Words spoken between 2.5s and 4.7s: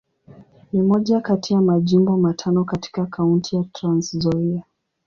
katika Kaunti ya Trans-Nzoia.